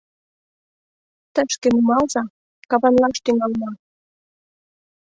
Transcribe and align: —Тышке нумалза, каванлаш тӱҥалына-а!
—Тышке 1.33 1.67
нумалза, 1.73 2.23
каванлаш 2.69 3.17
тӱҥалына-а! 3.23 3.71